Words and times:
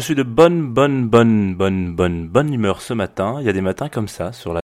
Je 0.00 0.06
suis 0.06 0.14
de 0.14 0.22
bonne, 0.22 0.72
bonne, 0.72 1.10
bonne, 1.10 1.54
bonne, 1.54 1.94
bonne, 1.94 2.26
bonne 2.26 2.54
humeur 2.54 2.80
ce 2.80 2.94
matin. 2.94 3.36
Il 3.40 3.44
y 3.44 3.50
a 3.50 3.52
des 3.52 3.60
matins 3.60 3.90
comme 3.90 4.08
ça 4.08 4.32
sur 4.32 4.54
la. 4.54 4.59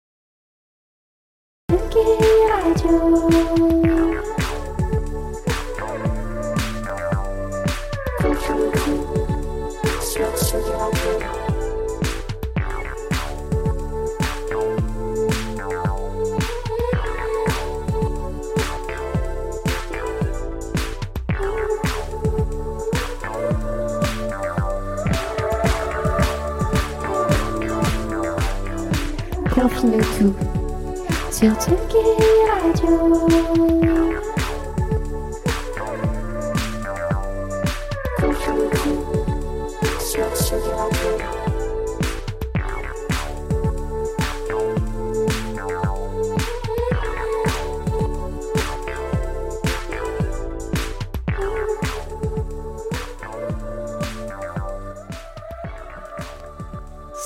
thank 32.93 33.15
you. 33.15 33.22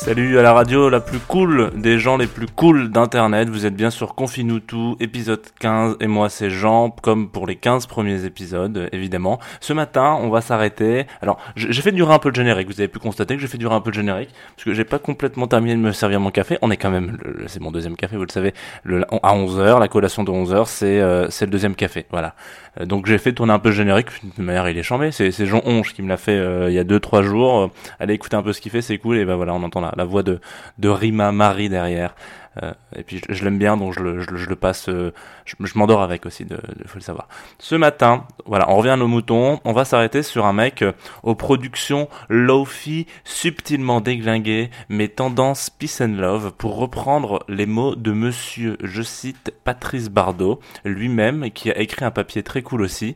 Salut 0.07 0.39
à 0.39 0.41
la 0.41 0.53
radio 0.53 0.87
la 0.87 1.01
plus 1.01 1.19
cool 1.19 1.69
des 1.75 1.99
gens 1.99 2.15
les 2.15 2.27
plus 2.27 2.45
cool 2.47 2.91
d'internet. 2.91 3.49
Vous 3.49 3.65
êtes 3.65 3.75
bien 3.75 3.89
sur 3.89 4.15
Confine 4.15 4.61
tout, 4.61 4.95
épisode 5.01 5.41
15. 5.59 5.97
Et 5.99 6.07
moi, 6.07 6.29
c'est 6.29 6.49
Jean, 6.49 6.91
comme 6.91 7.27
pour 7.29 7.45
les 7.45 7.57
15 7.57 7.87
premiers 7.87 8.23
épisodes, 8.23 8.87
évidemment. 8.93 9.37
Ce 9.59 9.73
matin, 9.73 10.17
on 10.21 10.29
va 10.29 10.39
s'arrêter. 10.39 11.07
Alors, 11.21 11.39
j'ai 11.57 11.81
fait 11.81 11.91
durer 11.91 12.13
un 12.13 12.19
peu 12.19 12.29
le 12.29 12.35
générique. 12.35 12.69
Vous 12.69 12.79
avez 12.79 12.87
pu 12.87 12.99
constater 12.99 13.35
que 13.35 13.41
j'ai 13.41 13.49
fait 13.49 13.57
durer 13.57 13.75
un 13.75 13.81
peu 13.81 13.89
le 13.89 13.95
générique. 13.95 14.29
Parce 14.55 14.63
que 14.63 14.73
j'ai 14.73 14.85
pas 14.85 14.97
complètement 14.97 15.45
terminé 15.45 15.75
de 15.75 15.81
me 15.81 15.91
servir 15.91 16.21
mon 16.21 16.31
café. 16.31 16.57
On 16.61 16.71
est 16.71 16.77
quand 16.77 16.89
même, 16.89 17.17
c'est 17.47 17.59
mon 17.59 17.71
deuxième 17.71 17.97
café, 17.97 18.15
vous 18.15 18.23
le 18.23 18.31
savez, 18.31 18.53
à 18.85 19.35
11h. 19.35 19.77
La 19.77 19.89
collation 19.89 20.23
de 20.23 20.31
11h, 20.31 20.67
c'est 20.67 21.01
euh, 21.01 21.29
c'est 21.29 21.43
le 21.43 21.51
deuxième 21.51 21.75
café. 21.75 22.05
Voilà. 22.11 22.33
Euh, 22.79 22.85
Donc 22.85 23.05
j'ai 23.07 23.17
fait 23.17 23.33
tourner 23.33 23.53
un 23.53 23.59
peu 23.59 23.69
le 23.69 23.75
générique. 23.75 24.07
De 24.37 24.43
manière, 24.43 24.67
il 24.69 24.77
est 24.77 24.83
chambé. 24.83 25.11
C'est 25.11 25.45
Jean 25.45 25.61
Onge 25.65 25.93
qui 25.93 26.01
me 26.01 26.09
l'a 26.09 26.17
fait 26.17 26.37
euh, 26.37 26.69
il 26.69 26.73
y 26.75 26.79
a 26.79 26.83
2-3 26.83 27.23
jours. 27.23 27.59
Euh, 27.59 27.67
allez 27.99 28.13
écouter 28.13 28.35
un 28.35 28.43
peu 28.43 28.53
ce 28.53 28.61
qu'il 28.61 28.71
fait, 28.71 28.81
c'est 28.81 28.97
cool. 28.97 29.17
Et 29.17 29.25
ben 29.25 29.35
voilà, 29.35 29.53
on 29.53 29.63
entend 29.63 29.81
la, 29.81 29.96
la 29.97 30.05
voix 30.05 30.23
de, 30.23 30.39
de 30.77 30.89
Rima 30.89 31.31
Marie 31.31 31.69
derrière. 31.69 32.15
Euh, 32.63 32.73
et 32.95 33.03
puis 33.03 33.21
je, 33.29 33.43
l'aime 33.43 33.57
bien, 33.57 33.77
donc 33.77 33.93
je 33.93 33.99
le, 34.01 34.55
passe. 34.55 34.89
euh, 34.89 35.11
je, 35.45 35.55
m'endors 35.75 36.01
avec 36.01 36.25
aussi, 36.25 36.45
de- 36.45 36.57
faut 36.85 36.95
le 36.97 37.01
savoir. 37.03 37.27
Ce 37.59 37.75
matin, 37.75 38.25
voilà, 38.45 38.69
on 38.69 38.77
revient 38.77 38.89
à 38.91 38.97
nos 38.97 39.07
moutons. 39.07 39.59
On 39.65 39.73
va 39.73 39.85
s'arrêter 39.85 40.23
sur 40.23 40.45
un 40.45 40.53
mec 40.53 40.81
euh, 40.81 40.93
aux 41.23 41.35
productions 41.35 42.09
low-fi, 42.29 43.05
subtilement 43.23 44.01
déglingué, 44.01 44.69
mais 44.89 45.07
tendance 45.07 45.69
peace 45.69 46.01
and 46.01 46.15
love, 46.17 46.51
pour 46.57 46.77
reprendre 46.77 47.43
les 47.47 47.65
mots 47.65 47.95
de 47.95 48.11
Monsieur, 48.11 48.77
je 48.83 49.01
cite 49.01 49.53
Patrice 49.63 50.09
Bardot, 50.09 50.59
lui-même, 50.85 51.51
qui 51.51 51.69
a 51.71 51.77
écrit 51.79 52.05
un 52.05 52.11
papier 52.11 52.43
très 52.43 52.61
cool 52.61 52.81
aussi 52.81 53.15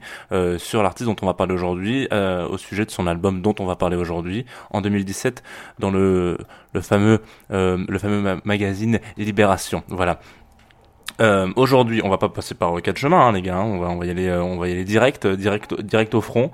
sur 0.58 0.84
l'artiste 0.84 1.08
dont 1.10 1.16
on 1.22 1.26
va 1.26 1.34
parler 1.34 1.54
aujourd'hui, 1.54 2.08
au 2.12 2.58
sujet 2.58 2.86
de 2.86 2.92
son 2.92 3.08
album 3.08 3.42
dont 3.42 3.56
on 3.60 3.66
va 3.66 3.76
parler 3.76 3.96
aujourd'hui, 3.98 4.46
en 4.72 4.82
2017, 4.82 5.44
dans 5.80 5.92
le 5.92 6.38
le 6.74 6.80
fameux 6.82 7.20
le 7.50 7.98
fameux 8.00 8.22
ma- 8.22 8.40
magazine 8.46 9.00
Libération. 9.32 9.84
Voilà. 9.88 10.20
Euh, 11.22 11.52
aujourd'hui, 11.56 12.02
on 12.04 12.10
va 12.10 12.18
pas 12.18 12.28
passer 12.28 12.54
par 12.54 12.82
quatre 12.82 12.98
chemins, 12.98 13.28
hein, 13.28 13.32
les 13.32 13.42
gars. 13.42 13.56
hein. 13.56 13.64
On 13.64 13.80
va 13.80 13.88
on 13.88 13.98
va 13.98 14.06
y 14.06 14.10
aller 14.10 14.28
euh, 14.28 14.84
direct 14.84 15.26
euh, 15.26 15.38
direct 15.38 15.80
direct 15.80 16.14
au 16.16 16.22
front. 16.22 16.52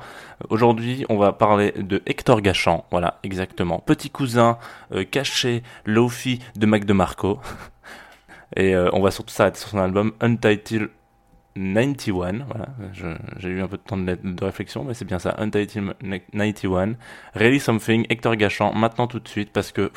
Aujourd'hui, 0.50 1.06
on 1.10 1.18
va 1.18 1.32
parler 1.32 1.72
de 1.76 2.04
Hector 2.06 2.42
Gachan. 2.42 2.86
Voilà, 2.92 3.20
exactement. 3.24 3.80
Petit 3.80 4.12
cousin 4.12 4.60
euh, 4.94 5.04
caché 5.04 5.64
Lofi 5.86 6.40
de 6.56 6.68
Mac 6.68 6.86
DeMarco. 6.86 7.40
Et 8.56 8.78
on 8.78 9.02
va 9.02 9.12
surtout 9.12 9.34
s'arrêter 9.34 9.60
sur 9.60 9.70
son 9.70 9.78
album 9.78 10.14
Untitled 10.22 10.90
91, 11.58 12.46
voilà, 12.48 12.68
j'ai 13.40 13.50
eu 13.50 13.62
un 13.62 13.68
peu 13.68 13.76
de 13.78 13.82
temps 13.82 13.98
de, 13.98 14.18
réflexion, 14.46 14.86
mais 14.86 14.94
c'est 14.94 15.06
bien 15.06 15.20
ça, 15.20 15.36
Untitled 15.38 15.96
91, 16.32 16.96
Really 17.34 17.60
Something, 17.60 18.06
Hector 18.10 18.38
Gachan, 18.38 18.74
maintenant 18.74 19.08
tout 19.08 19.20
de 19.20 19.28
suite, 19.28 19.52
parce 19.52 19.74
que... 19.74 19.92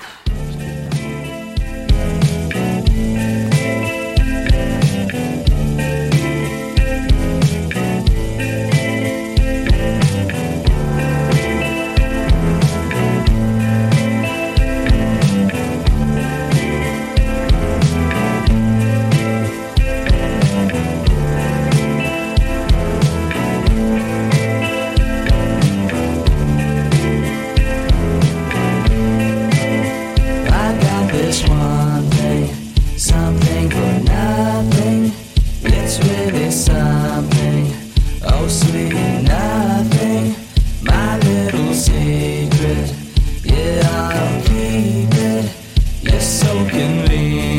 Liberty. 47.11 47.50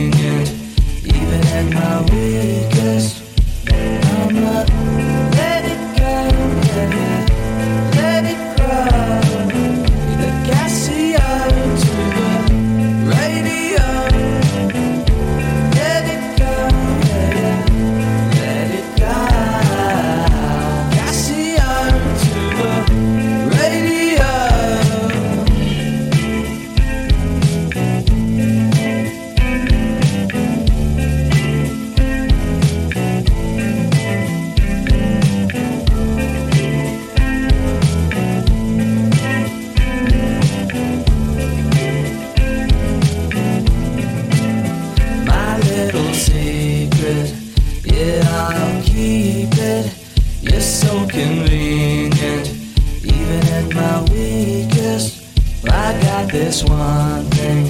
My 53.70 54.02
weakest. 54.12 55.22
I 55.66 56.00
got 56.02 56.32
this 56.32 56.64
one 56.64 57.26
thing, 57.26 57.68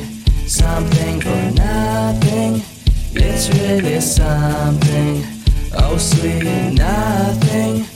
something 0.47 1.21
for 1.21 1.51
nothing. 1.55 2.61
It's 3.13 3.49
really 3.49 3.99
something. 3.99 5.23
Oh, 5.73 5.97
sweet 5.97 6.73
nothing. 6.73 7.90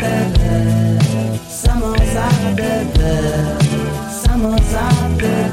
bebe, 0.00 0.98
samo 1.48 1.94
za 2.14 2.28
bebe, 2.56 3.12
samo 4.24 4.56
za 4.72 4.88
bebe. 5.16 5.49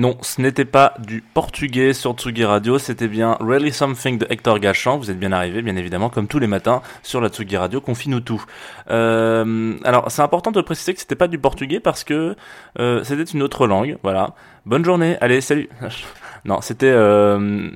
Non, 0.00 0.16
ce 0.22 0.40
n'était 0.40 0.64
pas 0.64 0.94
du 0.98 1.20
portugais 1.20 1.92
sur 1.92 2.14
Tsugi 2.14 2.46
Radio, 2.46 2.78
c'était 2.78 3.06
bien 3.06 3.36
Really 3.38 3.70
Something 3.70 4.16
de 4.16 4.26
Hector 4.30 4.58
Gachan. 4.58 4.96
Vous 4.96 5.10
êtes 5.10 5.18
bien 5.18 5.30
arrivé, 5.30 5.60
bien 5.60 5.76
évidemment, 5.76 6.08
comme 6.08 6.26
tous 6.26 6.38
les 6.38 6.46
matins 6.46 6.80
sur 7.02 7.20
la 7.20 7.28
Tsugi 7.28 7.58
Radio, 7.58 7.82
confie-nous 7.82 8.20
tout. 8.20 8.42
Euh, 8.90 9.74
alors, 9.84 10.10
c'est 10.10 10.22
important 10.22 10.52
de 10.52 10.62
préciser 10.62 10.94
que 10.94 11.00
c'était 11.00 11.16
pas 11.16 11.28
du 11.28 11.38
portugais 11.38 11.80
parce 11.80 12.02
que 12.02 12.34
euh, 12.78 13.04
c'était 13.04 13.24
une 13.24 13.42
autre 13.42 13.66
langue, 13.66 13.98
voilà. 14.02 14.34
Bonne 14.64 14.86
journée, 14.86 15.18
allez, 15.20 15.42
salut. 15.42 15.68
non, 16.46 16.62
c'était... 16.62 16.86
Euh, 16.86 17.68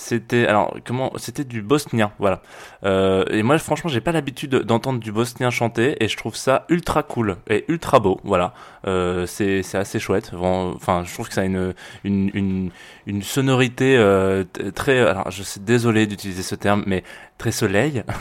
c'était 0.00 0.46
alors 0.46 0.74
comment 0.84 1.12
c'était 1.16 1.44
du 1.44 1.62
bosnien 1.62 2.10
voilà. 2.18 2.40
Euh, 2.84 3.24
et 3.30 3.42
moi 3.42 3.58
franchement 3.58 3.90
j'ai 3.90 4.00
pas 4.00 4.12
l'habitude 4.12 4.50
d'entendre 4.50 4.98
du 4.98 5.12
bosnien 5.12 5.50
chanter 5.50 6.02
et 6.02 6.08
je 6.08 6.16
trouve 6.16 6.34
ça 6.34 6.64
ultra 6.68 7.02
cool 7.02 7.36
et 7.48 7.64
ultra 7.68 8.00
beau 8.00 8.18
voilà. 8.24 8.54
Euh, 8.86 9.26
c'est 9.26 9.62
assez 9.74 9.98
chouette 9.98 10.32
enfin 10.34 11.04
je 11.04 11.12
trouve 11.12 11.28
que 11.28 11.34
ça 11.34 11.42
a 11.42 11.44
une, 11.44 12.70
une 13.10 13.22
sonorité 13.22 13.96
euh, 13.96 14.44
très 14.74 15.00
alors 15.00 15.30
je 15.32 15.42
suis 15.42 15.60
désolé 15.60 16.06
d'utiliser 16.06 16.42
ce 16.42 16.54
terme 16.54 16.84
mais 16.86 17.02
très 17.38 17.52
soleil. 17.52 18.04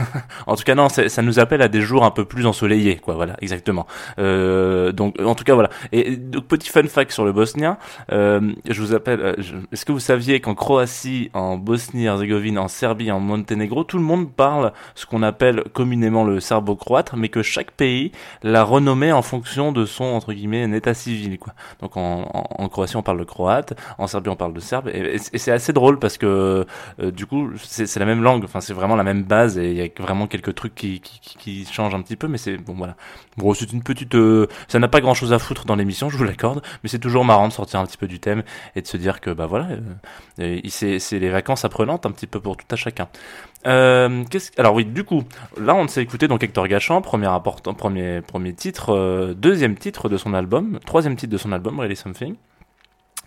En 0.48 0.56
tout 0.56 0.64
cas 0.64 0.74
non 0.74 0.88
ça 0.90 1.22
nous 1.22 1.40
appelle 1.40 1.62
à 1.62 1.68
des 1.68 1.82
jours 1.82 2.04
un 2.04 2.12
peu 2.12 2.26
plus 2.26 2.46
ensoleillés 2.48 2.96
quoi 2.96 3.14
voilà 3.14 3.36
exactement. 3.42 3.86
Euh, 4.18 4.92
donc 4.92 5.16
en 5.22 5.36
tout 5.36 5.44
cas 5.44 5.54
voilà. 5.54 5.70
Et 5.92 6.16
donc 6.16 6.48
petit 6.48 6.70
fun 6.70 6.88
fact 6.88 7.12
sur 7.12 7.24
le 7.26 7.32
bosnien 7.32 7.78
euh, 8.12 8.54
je 8.68 8.82
vous 8.82 8.96
appelle 8.96 9.36
est-ce 9.72 9.86
que 9.86 9.92
vous 9.92 10.00
saviez 10.00 10.40
qu'en 10.40 10.56
Croatie 10.56 11.30
en 11.34 11.58
Bosnie-Herzégovine 11.58 12.58
en 12.58 12.68
Serbie 12.68 13.12
en 13.12 13.20
Monténégro 13.20 13.84
tout 13.84 13.98
le 13.98 14.04
monde 14.04 14.32
parle 14.32 14.74
ce 14.96 15.06
qu'on 15.06 15.22
appelle 15.22 15.64
communément 15.74 16.24
le 16.24 16.40
serbo-croate 16.40 17.14
mais 17.16 17.30
que 17.30 17.44
chaque 17.44 17.72
pays 17.72 18.12
l'a 18.42 18.64
renommé 18.64 19.12
en 19.12 19.22
fonction 19.22 19.72
de 19.72 19.86
son 19.86 20.06
entre 20.06 20.34
guillemets 20.34 20.64
état 20.76 20.96
civil 20.96 21.38
quoi. 21.38 21.54
Donc 21.82 21.96
en 21.96 22.70
Croatie 22.70 22.98
on 22.98 23.04
parle 23.04 23.20
de 23.20 23.26
croate 23.26 23.74
en 24.00 24.08
Serbie 24.08 24.30
on 24.30 24.36
parle 24.36 24.54
de 24.54 24.60
serbe 24.60 24.79
et, 24.88 25.18
c'est 25.18 25.52
assez 25.52 25.74
drôle 25.74 26.00
parce 26.00 26.18
que 26.18 26.66
euh, 27.00 27.12
du 27.12 27.26
coup 27.26 27.52
c'est 27.58 27.98
la 27.98 28.06
même 28.06 28.24
langue. 28.24 28.44
Enfin 28.44 28.62
c'est 28.62 28.74
vraiment 28.74 28.96
la 28.96 29.04
même 29.04 29.24
base 29.24 29.58
et 29.58 29.72
il 29.72 29.78
y 29.78 29.82
a 29.82 29.88
vraiment 30.00 30.28
quelques 30.28 30.56
trucs 30.56 30.76
qui, 30.76 31.02
changent 31.72 31.96
un 31.96 32.02
petit 32.02 32.16
peu 32.16 32.28
mais 32.28 32.38
c'est 32.38 32.58
bon 32.58 32.74
voilà. 32.74 32.96
Bon 33.38 33.54
c'est 33.54 33.72
une 33.72 33.84
petite 33.84 34.16
euh, 34.16 34.48
ça 34.68 34.80
n'a 34.80 34.88
pas 34.88 35.02
grand 35.02 35.14
chose 35.14 35.34
à 35.34 35.40
foutre 35.40 35.66
dans 35.66 35.76
l'émission 35.76 36.10
je 36.10 36.18
vous 36.18 36.24
l'accorde 36.24 36.62
mais 36.84 36.90
c'est 36.90 37.00
toujours 37.00 37.26
marrant 37.26 37.48
de 37.48 37.54
sortir 37.54 37.80
un 37.80 37.86
petit 37.86 37.98
peu 37.98 38.08
du 38.08 38.20
thème 38.20 38.44
et 38.76 38.82
de 38.82 38.88
se 38.88 38.98
dire 38.98 39.22
que 39.22 39.32
bah 39.32 39.46
voilà 39.46 39.70
euh, 40.40 40.60
c'est 40.70 41.20
les 41.20 41.30
vacances 41.30 41.66
apprenantes 41.66 42.06
un 42.06 42.12
petit 42.12 42.28
peu 42.28 42.40
pour 42.40 42.58
tout 42.58 42.66
à 42.72 42.76
chacun. 42.76 43.08
Alors 43.66 44.74
oui 44.74 44.86
du 44.86 45.04
coup 45.04 45.24
là 45.60 45.76
on 45.76 45.88
s'est 45.88 46.02
écouté 46.02 46.28
donc 46.28 46.44
Hector 46.44 46.68
Gachan 46.68 47.02
premier 47.02 47.28
premier 47.78 48.22
premier 48.22 48.54
titre 48.54 49.34
deuxième 49.38 49.76
titre 49.76 50.10
de 50.10 50.18
son 50.18 50.34
album 50.34 50.80
troisième 50.86 51.16
titre 51.16 51.32
de 51.32 51.38
son 51.38 51.52
album 51.52 51.80
Really 51.80 51.96
Something 51.96 52.36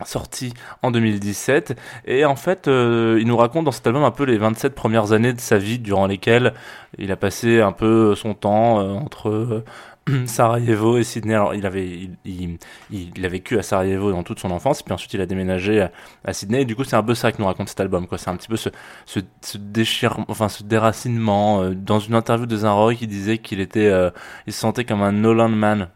sorti 0.05 0.55
en 0.83 0.91
2017 0.91 1.77
et 2.07 2.25
en 2.25 2.37
fait 2.37 2.69
euh, 2.69 3.19
il 3.21 3.27
nous 3.27 3.37
raconte 3.37 3.65
dans 3.65 3.73
cet 3.73 3.87
album 3.87 4.05
un 4.05 4.11
peu 4.11 4.25
les 4.25 4.39
27 4.39 4.75
premières 4.75 5.13
années 5.13 5.33
de 5.33 5.41
sa 5.41 5.59
vie 5.59 5.79
durant 5.79 6.07
lesquelles 6.07 6.55
il 6.99 7.11
a 7.13 7.17
passé 7.17 7.61
un 7.61 7.73
peu 7.73 8.15
son 8.15 8.35
temps 8.35 8.81
euh, 8.81 8.93
entre 8.93 9.29
euh, 9.31 9.65
Sarajevo 10.27 10.99
et 10.99 11.05
Sydney. 11.05 11.35
Alors 11.35 11.55
il 11.55 11.65
avait 11.65 12.11
il, 12.25 12.59
il, 12.91 13.25
a 13.25 13.29
vécu 13.29 13.59
à 13.59 13.63
Sarajevo 13.63 14.11
dans 14.11 14.25
toute 14.25 14.41
son 14.41 14.51
enfance 14.51 14.83
puis 14.83 14.93
ensuite 14.93 15.15
il 15.15 15.21
a 15.21 15.27
déménagé 15.27 15.87
à, 16.25 16.33
Sydney. 16.33 16.63
Et 16.63 16.65
du 16.65 16.75
coup 16.75 16.85
c'est 16.85 16.97
un 16.97 17.03
peu 17.03 17.15
ça 17.15 17.31
que 17.31 17.41
nous 17.41 17.47
raconte 17.47 17.69
cet 17.69 17.81
album 17.81 18.07
quoi. 18.07 18.19
C'est 18.19 18.31
un 18.31 18.37
petit 18.37 18.49
peu 18.49 18.57
ce, 18.57 18.69
ce, 19.07 19.21
ce 19.43 19.59
enfin 20.29 20.49
ce 20.49 20.65
déracinement 20.65 21.71
dans 21.71 22.01
une 22.01 22.15
interview 22.15 22.47
de 22.47 22.57
Zinroy 22.57 22.97
qui 22.97 23.07
disait 23.07 23.39
qu'il 23.39 23.61
était 23.61 23.93
il 24.47 24.53
se 24.53 24.59
sentait 24.59 24.85
comme 24.85 25.03
un 25.03 25.13
Nolan 25.13 25.49
man 25.49 25.89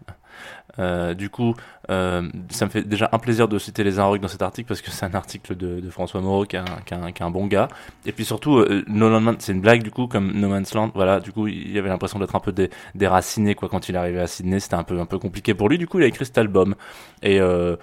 euh, 0.79 1.15
du 1.15 1.31
coup, 1.31 1.55
euh, 1.91 2.29
ça 2.51 2.67
me 2.67 2.71
fait 2.71 2.83
déjà 2.83 3.09
un 3.13 3.19
plaisir 3.19 3.49
de 3.49 3.59
citer 3.59 3.85
les 3.85 3.99
Inrocks 3.99 4.21
dans 4.21 4.29
cet 4.29 4.43
article 4.43 4.69
parce 4.69 4.81
que 4.81 4.91
c'est 4.91 5.07
un 5.07 5.15
article 5.15 5.57
de, 5.57 5.89
François 5.91 6.21
Moreau 6.21 6.45
qui 6.45 6.57
est 6.57 6.59
un, 6.59 7.07
est 7.07 7.21
est 7.21 7.31
bon 7.31 7.47
gars. 7.47 7.69
Et 8.05 8.13
puis 8.13 8.25
surtout, 8.25 8.59
euh, 8.59 8.85
Man, 8.89 9.37
c'est 9.39 9.53
une 9.53 9.61
blague 9.61 9.83
du 9.83 9.91
coup, 9.91 10.07
comme 10.07 10.33
No 10.33 10.49
Man's 10.49 10.75
Land. 10.75 10.91
Voilà, 10.95 11.21
du 11.21 11.33
coup, 11.33 11.47
il 11.47 11.77
avait 11.79 11.89
l'impression 11.89 12.19
d'être 12.19 12.37
un 12.37 12.41
peu 12.41 12.53
dé, 12.53 12.71
déraciné 12.95 13.55
quoi 13.55 13.69
quand 13.69 13.89
il 13.89 13.97
arrivait 13.97 14.21
à 14.21 14.27
Sydney. 14.27 14.61
C'était 14.61 14.75
un 14.75 14.85
peu 14.85 15.19
compliqué 15.19 15.55
pour 15.55 15.69
lui. 15.69 15.79
Du 15.79 15.87
coup, 15.87 15.99
il 15.99 16.05
a 16.05 16.07
écrit 16.07 16.27
cet 16.27 16.39
album. 16.39 16.75
Et 17.23 17.41
euh, 17.41 17.77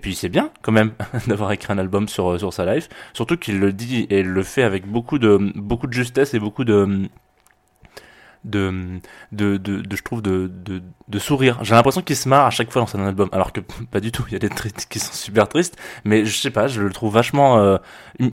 puis 0.00 0.14
c'est 0.14 0.28
bien 0.28 0.50
quand 0.62 0.72
même 0.72 0.92
d'avoir 1.26 1.52
écrit 1.52 1.72
un 1.72 1.78
album 1.78 2.08
sur 2.08 2.52
sa 2.52 2.74
life. 2.74 2.88
Surtout 3.12 3.36
qu'il 3.36 3.60
le 3.60 3.72
dit 3.72 4.06
et 4.10 4.22
le 4.22 4.42
fait 4.42 4.62
avec 4.62 4.86
beaucoup 4.86 5.18
de 5.18 5.52
justesse 5.92 6.34
et 6.34 6.38
beaucoup 6.38 6.64
de 6.64 7.08
de, 8.44 9.00
de, 9.32 9.56
de, 9.56 9.96
je 9.96 10.02
trouve 10.02 10.22
de, 10.22 10.50
de, 10.52 10.82
de 11.08 11.18
sourire. 11.18 11.58
J'ai 11.62 11.74
l'impression 11.74 12.02
qu'il 12.02 12.16
se 12.16 12.28
marre 12.28 12.46
à 12.46 12.50
chaque 12.50 12.70
fois 12.70 12.80
dans 12.80 12.86
son 12.86 13.04
album, 13.04 13.28
alors 13.32 13.52
que 13.52 13.60
pas 13.90 14.00
du 14.00 14.12
tout. 14.12 14.24
Il 14.28 14.32
y 14.32 14.36
a 14.36 14.38
des 14.38 14.48
traits 14.48 14.86
qui 14.88 14.98
sont 14.98 15.12
super 15.12 15.48
tristes, 15.48 15.76
mais 16.04 16.24
je 16.24 16.36
sais 16.36 16.50
pas, 16.50 16.68
je 16.68 16.80
le 16.82 16.90
trouve 16.90 17.12
vachement. 17.12 17.58
Euh, 17.58 17.76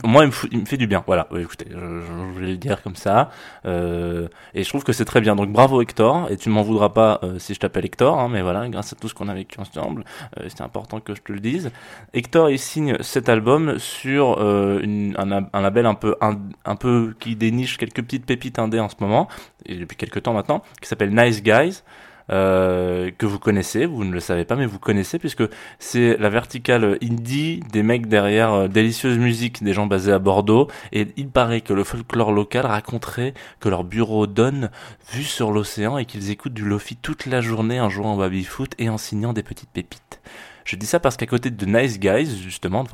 moi, 0.04 0.24
il 0.24 0.60
me, 0.60 0.64
fait 0.64 0.76
du 0.76 0.86
bien. 0.86 1.02
Voilà. 1.06 1.26
Ouais, 1.30 1.42
écoutez, 1.42 1.66
je, 1.70 1.76
je 1.76 2.32
voulais 2.34 2.50
le 2.50 2.56
dire 2.56 2.82
comme 2.82 2.96
ça, 2.96 3.30
euh, 3.66 4.28
et 4.54 4.62
je 4.62 4.68
trouve 4.68 4.84
que 4.84 4.92
c'est 4.92 5.04
très 5.04 5.20
bien. 5.20 5.36
Donc 5.36 5.50
bravo 5.50 5.80
Hector, 5.82 6.30
et 6.30 6.36
tu 6.36 6.48
m'en 6.48 6.62
voudras 6.62 6.90
pas 6.90 7.20
euh, 7.22 7.38
si 7.38 7.54
je 7.54 7.60
t'appelle 7.60 7.84
Hector, 7.84 8.18
hein, 8.18 8.28
mais 8.30 8.42
voilà, 8.42 8.68
grâce 8.68 8.92
à 8.92 8.96
tout 8.96 9.08
ce 9.08 9.14
qu'on 9.14 9.28
a 9.28 9.34
vécu 9.34 9.60
ensemble, 9.60 10.04
euh, 10.38 10.44
c'était 10.48 10.62
important 10.62 11.00
que 11.00 11.14
je 11.14 11.22
te 11.22 11.32
le 11.32 11.40
dise. 11.40 11.70
Hector, 12.14 12.50
il 12.50 12.58
signe 12.58 12.96
cet 13.00 13.28
album 13.28 13.78
sur 13.78 14.36
euh, 14.40 14.82
un, 15.16 15.60
label 15.60 15.86
un 15.86 15.94
peu 15.94 16.16
un, 16.20 16.38
un 16.64 16.76
peu 16.76 17.14
qui 17.18 17.36
déniche 17.36 17.76
quelques 17.78 18.02
petites 18.02 18.26
pépites 18.26 18.58
indées 18.58 18.80
en 18.80 18.88
ce 18.88 18.96
moment 19.00 19.28
et 19.66 19.76
depuis 19.76 19.96
quelques 19.98 20.22
temps 20.22 20.32
maintenant, 20.32 20.62
qui 20.80 20.88
s'appelle 20.88 21.14
Nice 21.14 21.42
Guys. 21.42 21.82
euh, 22.30 23.10
que 23.16 23.26
vous 23.26 23.38
connaissez, 23.38 23.86
vous 23.86 24.04
ne 24.04 24.12
le 24.12 24.20
savez 24.20 24.44
pas, 24.44 24.56
mais 24.56 24.66
vous 24.66 24.78
connaissez 24.78 25.18
puisque 25.18 25.44
c'est 25.78 26.16
la 26.18 26.28
verticale 26.28 26.98
indie 27.02 27.60
des 27.72 27.82
mecs 27.82 28.06
derrière 28.06 28.52
euh, 28.52 28.68
Délicieuse 28.68 29.18
Musique, 29.18 29.62
des 29.62 29.72
gens 29.72 29.86
basés 29.86 30.12
à 30.12 30.18
Bordeaux. 30.18 30.68
Et 30.92 31.06
il 31.16 31.28
paraît 31.28 31.60
que 31.60 31.72
le 31.72 31.84
folklore 31.84 32.32
local 32.32 32.66
raconterait 32.66 33.34
que 33.60 33.68
leur 33.68 33.84
bureau 33.84 34.26
donne 34.26 34.70
vue 35.12 35.24
sur 35.24 35.50
l'océan 35.50 35.98
et 35.98 36.04
qu'ils 36.04 36.30
écoutent 36.30 36.54
du 36.54 36.64
lofi 36.64 36.96
toute 36.96 37.26
la 37.26 37.40
journée 37.40 37.80
en 37.80 37.88
jouant 37.88 38.14
au 38.14 38.18
baby-foot 38.18 38.72
et 38.78 38.88
en 38.88 38.98
signant 38.98 39.32
des 39.32 39.42
petites 39.42 39.70
pépites. 39.70 40.20
Je 40.68 40.76
dis 40.76 40.84
ça 40.84 41.00
parce 41.00 41.16
qu'à 41.16 41.24
côté 41.24 41.50
de 41.50 41.64
Nice 41.64 41.98
Guys, 41.98 42.42
justement, 42.42 42.84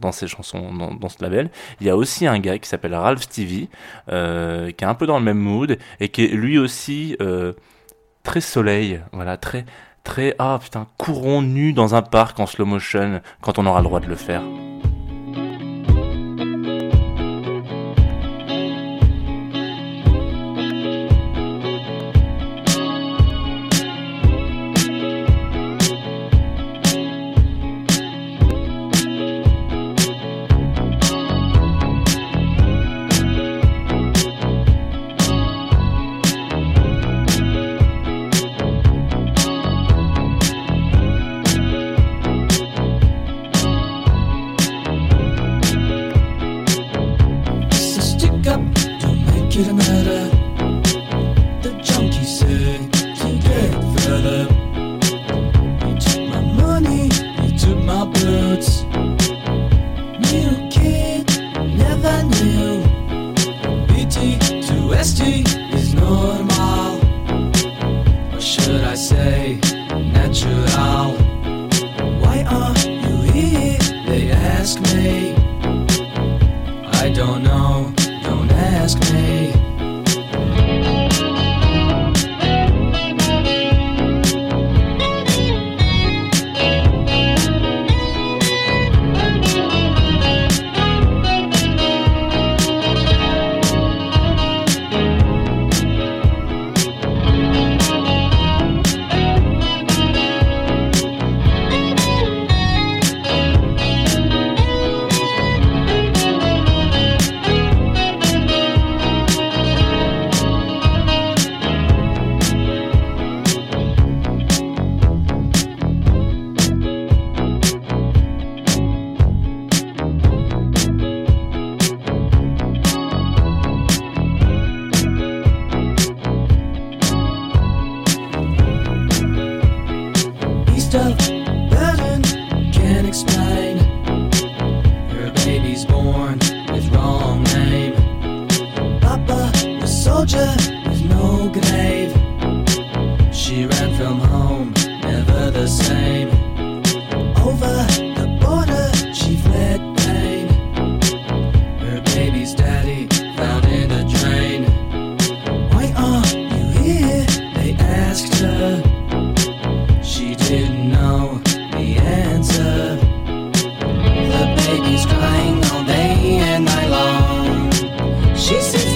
dans, 0.00 0.12
ces 0.12 0.28
chansons, 0.28 0.72
dans, 0.72 0.94
dans 0.94 1.08
ce 1.08 1.20
label, 1.20 1.50
il 1.80 1.86
y 1.88 1.90
a 1.90 1.96
aussi 1.96 2.28
un 2.28 2.38
gars 2.38 2.60
qui 2.60 2.68
s'appelle 2.68 2.94
Ralph 2.94 3.22
Stevie, 3.22 3.68
euh, 4.08 4.70
qui 4.70 4.84
est 4.84 4.86
un 4.86 4.94
peu 4.94 5.04
dans 5.04 5.18
le 5.18 5.24
même 5.24 5.38
mood 5.38 5.76
et 5.98 6.10
qui 6.10 6.26
est 6.26 6.28
lui 6.28 6.58
aussi 6.58 7.16
euh, 7.20 7.52
très 8.22 8.40
soleil, 8.40 9.00
voilà, 9.10 9.36
très 9.36 9.64
très 10.04 10.36
ah 10.38 10.60
putain 10.62 10.86
courons 10.96 11.42
nu 11.42 11.72
dans 11.72 11.96
un 11.96 12.02
parc 12.02 12.38
en 12.38 12.46
slow 12.46 12.66
motion 12.66 13.20
quand 13.40 13.58
on 13.58 13.66
aura 13.66 13.80
le 13.80 13.84
droit 13.84 13.98
de 13.98 14.06
le 14.06 14.16
faire. 14.16 14.42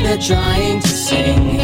they're 0.08 0.16
trying 0.16 0.80
to 0.80 0.88
sing. 0.88 1.57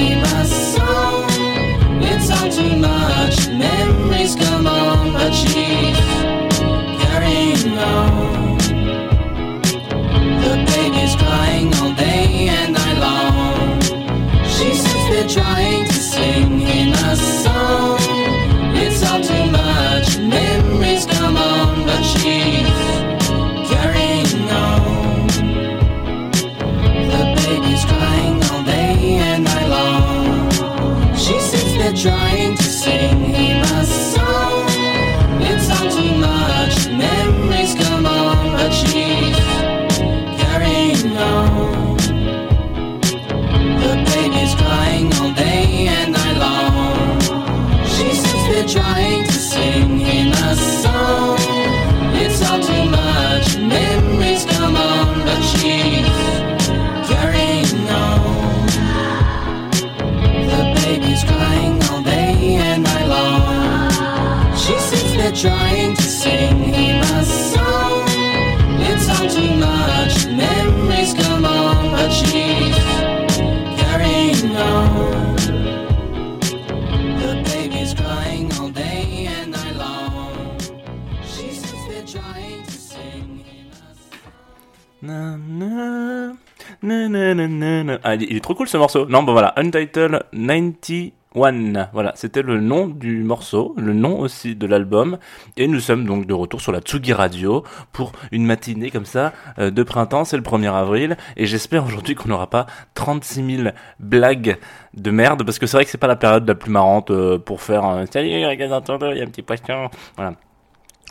Il 88.20 88.36
est- 88.36 88.40
trop 88.40 88.54
cool 88.54 88.68
ce 88.68 88.76
morceau. 88.76 89.06
Non, 89.06 89.22
bon 89.22 89.32
voilà, 89.32 89.52
Untitled 89.56 90.22
91 90.32 91.12
One. 91.36 91.88
Voilà, 91.92 92.12
c'était 92.14 92.42
le 92.42 92.60
nom 92.60 92.86
du 92.86 93.24
morceau, 93.24 93.74
le 93.76 93.92
nom 93.92 94.20
aussi 94.20 94.54
de 94.54 94.68
l'album. 94.68 95.18
Et 95.56 95.66
nous 95.66 95.80
sommes 95.80 96.04
donc 96.04 96.26
de 96.26 96.32
retour 96.34 96.60
sur 96.60 96.70
la 96.70 96.78
Tsugi 96.80 97.12
Radio 97.12 97.64
pour 97.92 98.12
une 98.30 98.46
matinée 98.46 98.92
comme 98.92 99.04
ça 99.04 99.32
euh, 99.58 99.72
de 99.72 99.82
printemps. 99.82 100.24
C'est 100.24 100.36
le 100.36 100.44
1er 100.44 100.72
avril. 100.72 101.16
Et 101.36 101.46
j'espère 101.46 101.84
aujourd'hui 101.86 102.14
qu'on 102.14 102.28
n'aura 102.28 102.48
pas 102.48 102.66
36 102.94 103.56
000 103.64 103.68
blagues 103.98 104.58
de 104.96 105.10
merde 105.10 105.42
parce 105.44 105.58
que 105.58 105.66
c'est 105.66 105.76
vrai 105.76 105.84
que 105.84 105.90
c'est 105.90 105.98
pas 105.98 106.06
la 106.06 106.14
période 106.14 106.46
la 106.46 106.54
plus 106.54 106.70
marrante 106.70 107.10
euh, 107.10 107.36
pour 107.36 107.62
faire 107.62 107.84
un 107.84 108.06
salut 108.06 108.28
il 108.28 108.38
y 108.38 108.44
a 108.44 108.48
un 108.50 109.26
petit 109.26 109.42
poisson 109.42 109.88
voilà 110.16 110.34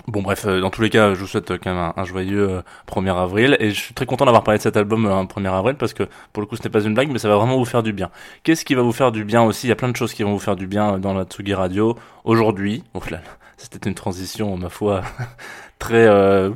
Bon 0.08 0.22
bref, 0.22 0.46
euh, 0.46 0.60
dans 0.60 0.70
tous 0.70 0.82
les 0.82 0.90
cas, 0.90 1.14
je 1.14 1.20
vous 1.20 1.28
souhaite 1.28 1.52
euh, 1.52 1.58
quand 1.64 1.74
même 1.74 1.94
un, 1.96 2.04
joyeux 2.04 2.50
euh, 2.50 2.62
1er 2.88 3.16
avril 3.16 3.56
et 3.60 3.70
je 3.70 3.80
suis 3.80 3.94
très 3.94 4.06
content 4.06 4.26
d'avoir 4.26 4.44
parlé 4.44 4.58
de 4.58 4.64
cet 4.64 4.76
album 4.76 5.06
euh, 5.06 5.16
un 5.16 5.26
1er 5.26 5.54
avril 5.54 5.76
parce 5.76 5.94
que 5.94 6.04
pour 6.34 6.42
le 6.42 6.48
coup 6.48 6.56
ce 6.56 6.64
n'est 6.64 6.70
pas 6.70 6.82
une 6.82 6.94
blague 6.94 7.10
mais 7.10 7.20
ça 7.20 7.30
va 7.30 7.38
vraiment 7.38 7.58
vous 7.58 7.66
faire 7.66 7.84
du 7.84 7.94
bien. 7.94 8.10
Qu'est-ce 8.44 8.66
qui 8.66 8.74
va 8.74 8.82
vous 8.82 8.92
faire 8.92 9.12
du 9.12 9.24
bien 9.24 9.44
aussi? 9.44 9.68
Il 9.68 9.70
y 9.70 9.72
a 9.72 9.76
plein 9.76 9.90
de 9.90 9.96
choses 9.96 10.14
qui 10.14 10.24
vont 10.24 10.34
vous 10.34 10.40
faire 10.40 10.56
du 10.56 10.68
bien 10.68 10.96
euh, 10.96 10.98
dans 10.98 11.14
la 11.14 11.26
Tsugi 11.26 11.54
Radio 11.54 11.96
aujourd'hui. 12.26 12.84
Oh 12.96 13.02
là 13.12 13.18
là, 13.18 13.38
c'était 13.58 13.88
une 13.88 13.96
transition 13.96 14.58
ma 14.58 14.70
foi 14.70 15.04
très 15.80 16.08
euh, 16.08 16.50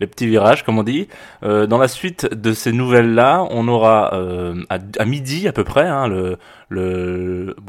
les 0.00 0.06
petits 0.06 0.26
virages 0.26 0.64
comme 0.64 0.78
on 0.78 0.82
dit. 0.82 1.08
Euh, 1.42 1.66
dans 1.66 1.78
la 1.78 1.88
suite 1.88 2.32
de 2.32 2.52
ces 2.52 2.72
nouvelles 2.72 3.14
là, 3.14 3.46
on 3.50 3.68
aura 3.68 4.14
euh, 4.14 4.62
à, 4.68 5.04
midi 5.04 5.48
à 5.48 5.52
peu 5.52 5.64
près 5.64 5.86
hein, 5.86 6.06
le 6.08 6.38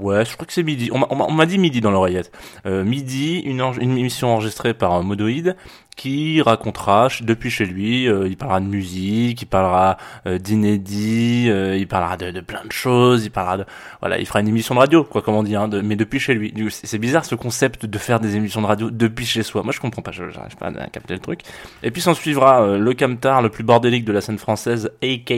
ouais 0.02 0.25
je 0.25 0.34
crois 0.34 0.46
que 0.46 0.54
c'est 0.54 0.64
midi. 0.64 0.90
On 0.92 1.34
m'a- 1.34 1.46
dit 1.46 1.58
midi 1.58 1.82
dans 1.82 1.92
l'oreillette. 1.92 2.32
Euh, 2.66 2.84
midi 2.84 3.40
une, 3.40 3.62
une 3.80 3.98
émission 3.98 4.30
enregistrée 4.34 4.74
par 4.74 4.94
euh, 4.94 5.04
Modoïd 5.04 5.56
qui 5.96 6.42
racontera 6.42 7.08
depuis 7.22 7.50
chez 7.50 7.66
lui, 7.66 8.04
il 8.04 8.36
parlera 8.36 8.60
de 8.60 8.66
musique, 8.66 9.44
il 9.44 9.46
parlera 9.46 9.96
euh, 10.28 10.38
d'inédit, 10.38 11.46
il 11.48 11.88
parlera 11.88 12.18
de, 12.18 12.42
plein 12.42 12.66
de 12.66 12.72
choses, 12.74 13.24
il 13.24 13.30
parlera 13.30 13.60
de 13.60 13.66
voilà, 14.02 14.20
il 14.20 14.25
fera 14.25 14.42
une 14.42 14.50
émission 14.50 14.75
de 14.75 14.80
radio 14.82 15.06
quoi 15.06 15.22
comme 15.22 15.36
on 15.36 15.44
dit 15.44 15.56
hein, 15.56 15.70
mais 15.84 15.96
depuis 15.96 16.20
chez 16.20 16.34
lui. 16.34 16.54
C'est 16.70 16.98
bizarre 16.98 17.24
ce 17.24 17.36
concept 17.36 17.86
de 17.86 17.98
faire 17.98 18.20
des 18.20 18.36
émissions 18.36 18.62
de 18.62 18.68
radio 18.68 18.90
depuis 18.90 19.25
chez 19.25 19.42
soi. 19.44 19.64
Moi 19.64 19.72
je 19.72 19.80
comprends 19.80 20.02
pas, 20.02 20.12
j'arrive 20.12 20.58
pas 20.60 20.68
à 20.68 20.88
capter 20.88 21.14
le 21.14 21.22
truc. 21.22 21.42
Et 21.86 21.92
puis 21.92 22.01
s'en 22.01 22.15
suivra 22.15 22.63
euh, 22.63 22.80
le 22.80 22.96
camtar 22.96 23.44
le 23.44 23.50
plus 23.50 23.63
bordélique 23.63 24.06
de 24.06 24.12
la 24.12 24.20
scène 24.20 24.39
française, 24.39 24.89
aka 25.04 25.36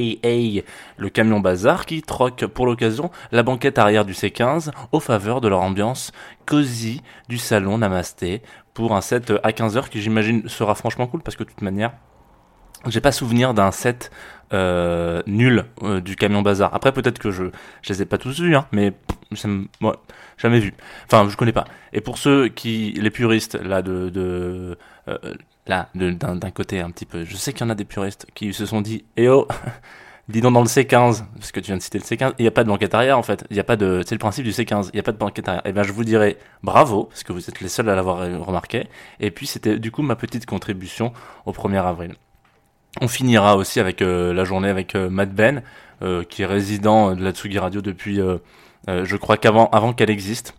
le 0.97 1.09
camion 1.09 1.41
bazar, 1.41 1.85
qui 1.85 2.01
troque 2.01 2.45
pour 2.45 2.65
l'occasion 2.65 3.11
la 3.33 3.43
banquette 3.43 3.77
arrière 3.77 4.05
du 4.05 4.13
C15 4.13 4.71
au 4.93 5.01
faveur 5.01 5.41
de 5.41 5.49
leur 5.49 5.59
ambiance 5.59 6.13
cosy 6.45 7.03
du 7.27 7.37
salon 7.37 7.77
Namasté 7.79 8.41
pour 8.73 8.95
un 8.95 9.01
set 9.01 9.31
euh, 9.31 9.39
à 9.43 9.51
15h 9.51 9.89
qui 9.89 10.01
j'imagine 10.01 10.47
sera 10.47 10.73
franchement 10.73 11.05
cool 11.05 11.21
parce 11.21 11.35
que 11.35 11.43
de 11.43 11.49
toute 11.49 11.61
manière 11.61 11.91
j'ai 12.85 13.01
pas 13.01 13.11
souvenir 13.11 13.53
d'un 13.53 13.71
set 13.71 14.09
euh, 14.53 15.21
nul 15.27 15.65
du 16.05 16.15
camion 16.15 16.43
bazar. 16.43 16.73
Après 16.73 16.93
peut-être 16.93 17.19
que 17.19 17.29
je 17.29 17.43
les 17.89 18.01
ai 18.01 18.05
pas 18.05 18.17
tous 18.17 18.39
vus 18.39 18.55
hein, 18.55 18.67
mais 18.71 18.93
ça 19.33 19.49
moi 19.81 20.01
jamais 20.37 20.59
vu. 20.59 20.73
Enfin 21.07 21.27
je 21.27 21.35
connais 21.35 21.51
pas. 21.51 21.65
Et 21.91 21.99
pour 21.99 22.17
ceux 22.17 22.47
qui 22.47 22.93
les 23.01 23.09
puristes 23.09 23.55
là 23.61 23.81
de 23.81 24.77
là 25.67 25.89
d'un 25.93 26.51
côté 26.51 26.79
un 26.79 26.91
petit 26.91 27.05
peu, 27.05 27.25
je 27.25 27.35
sais 27.35 27.53
qu'il 27.53 27.61
y 27.61 27.63
en 27.67 27.69
a 27.69 27.75
des 27.75 27.85
puristes 27.85 28.27
qui 28.33 28.53
se 28.53 28.65
sont 28.65 28.81
dit 28.81 29.05
eh 29.17 29.29
oh 29.29 29.47
Dis 30.29 30.41
donc 30.41 30.53
dans 30.53 30.61
le 30.61 30.67
C15, 30.67 31.23
parce 31.35 31.53
que 31.53 31.61
tu 31.61 31.67
viens 31.67 31.77
de 31.77 31.81
citer 31.81 31.99
le 31.99 32.03
C15, 32.03 32.33
il 32.37 32.41
n'y 32.41 32.47
a 32.49 32.51
pas 32.51 32.65
de 32.65 32.67
banquette 32.67 32.93
arrière 32.93 33.17
en 33.17 33.23
fait. 33.23 33.45
Il 33.49 33.57
a 33.57 33.63
pas 33.63 33.77
de, 33.77 34.03
c'est 34.05 34.13
le 34.13 34.19
principe 34.19 34.43
du 34.43 34.51
C15. 34.51 34.89
Il 34.91 34.95
n'y 34.95 34.99
a 34.99 35.03
pas 35.03 35.13
de 35.13 35.17
banquette 35.17 35.47
arrière. 35.47 35.65
Et 35.65 35.71
ben 35.71 35.83
je 35.83 35.93
vous 35.93 36.03
dirais 36.03 36.37
bravo, 36.63 37.05
parce 37.05 37.23
que 37.23 37.31
vous 37.31 37.47
êtes 37.47 37.61
les 37.61 37.69
seuls 37.69 37.87
à 37.87 37.95
l'avoir 37.95 38.19
euh, 38.19 38.37
remarqué. 38.39 38.87
Et 39.21 39.31
puis 39.31 39.47
c'était 39.47 39.79
du 39.79 39.89
coup 39.89 40.01
ma 40.01 40.17
petite 40.17 40.45
contribution 40.45 41.13
au 41.45 41.53
1er 41.53 41.81
avril. 41.81 42.15
On 42.99 43.07
finira 43.07 43.55
aussi 43.55 43.79
avec 43.79 44.01
euh, 44.01 44.33
la 44.33 44.43
journée 44.43 44.67
avec 44.67 44.95
euh, 44.95 45.09
Matt 45.09 45.33
Ben, 45.33 45.61
qui 46.29 46.43
est 46.43 46.45
résident 46.45 47.15
de 47.15 47.23
la 47.23 47.31
Tsugi 47.31 47.57
Radio 47.57 47.81
depuis, 47.81 48.19
je 48.87 49.15
crois 49.15 49.35
qu'avant, 49.37 49.67
avant 49.71 49.93
qu'elle 49.93 50.11
existe. 50.11 50.53